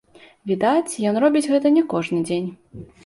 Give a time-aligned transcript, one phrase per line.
[0.51, 2.49] Відаць, ён робіць гэта не кожны дзень.